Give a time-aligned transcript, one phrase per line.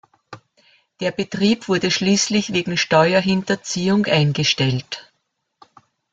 [0.99, 5.13] Der Betrieb wurde schließlich wegen Steuerhinterziehung eingestellt.